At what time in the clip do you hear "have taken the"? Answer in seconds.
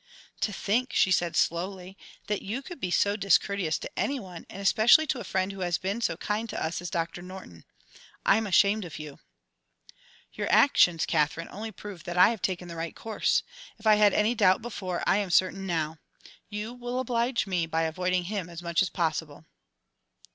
12.29-12.75